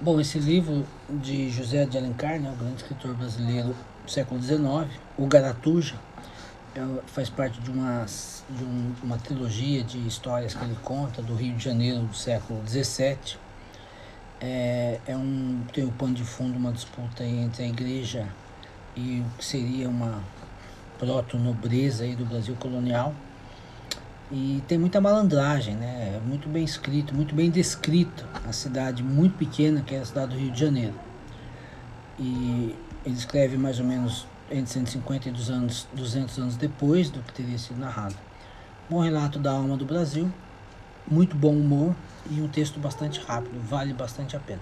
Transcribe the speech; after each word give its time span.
Bom, 0.00 0.20
esse 0.20 0.38
livro 0.38 0.86
de 1.10 1.50
José 1.50 1.84
de 1.84 1.98
Alencar, 1.98 2.38
né, 2.38 2.48
o 2.52 2.54
grande 2.54 2.76
escritor 2.76 3.16
brasileiro 3.16 3.74
do 4.04 4.08
século 4.08 4.40
XIX, 4.40 4.96
O 5.16 5.26
Garatuja, 5.26 5.96
é, 6.72 6.80
faz 7.08 7.28
parte 7.28 7.60
de 7.60 7.68
uma, 7.68 8.06
de 8.48 8.62
um, 8.62 8.94
uma 9.02 9.18
trilogia 9.18 9.82
de 9.82 9.98
histórias 10.06 10.54
que 10.54 10.62
ele 10.62 10.76
conta 10.84 11.20
do 11.20 11.34
Rio 11.34 11.56
de 11.56 11.64
Janeiro 11.64 12.02
do 12.02 12.14
século 12.14 12.62
XVII. 12.64 13.40
É, 14.40 15.00
é 15.04 15.16
um, 15.16 15.64
tem 15.72 15.84
o 15.84 15.90
pano 15.90 16.14
de 16.14 16.22
fundo 16.22 16.56
uma 16.56 16.70
disputa 16.70 17.24
entre 17.24 17.64
a 17.64 17.66
igreja 17.66 18.28
e 18.94 19.20
o 19.20 19.36
que 19.36 19.44
seria 19.44 19.88
uma 19.88 20.22
proto-nobreza 20.96 22.06
do 22.14 22.24
Brasil 22.24 22.54
colonial. 22.60 23.12
E 24.30 24.62
tem 24.68 24.76
muita 24.76 25.00
malandragem, 25.00 25.74
né? 25.74 26.16
É 26.16 26.20
muito 26.26 26.48
bem 26.48 26.62
escrito, 26.62 27.14
muito 27.14 27.34
bem 27.34 27.50
descrito 27.50 28.26
a 28.46 28.52
cidade 28.52 29.02
muito 29.02 29.38
pequena 29.38 29.80
que 29.80 29.94
é 29.94 30.00
a 30.00 30.04
cidade 30.04 30.34
do 30.34 30.38
Rio 30.38 30.50
de 30.50 30.60
Janeiro. 30.60 30.94
E 32.18 32.76
ele 33.06 33.14
escreve 33.14 33.56
mais 33.56 33.80
ou 33.80 33.86
menos 33.86 34.26
entre 34.50 34.70
150 34.70 35.28
e 35.28 35.32
200 35.32 35.50
anos, 35.50 35.88
200 35.94 36.38
anos 36.38 36.56
depois 36.56 37.08
do 37.10 37.20
que 37.20 37.32
teria 37.32 37.58
sido 37.58 37.80
narrado. 37.80 38.16
Bom 38.88 39.00
relato 39.00 39.38
da 39.38 39.52
alma 39.52 39.76
do 39.76 39.86
Brasil, 39.86 40.30
muito 41.10 41.34
bom 41.34 41.52
humor 41.52 41.94
e 42.30 42.40
um 42.42 42.48
texto 42.48 42.78
bastante 42.78 43.20
rápido, 43.20 43.58
vale 43.66 43.94
bastante 43.94 44.36
a 44.36 44.40
pena. 44.40 44.60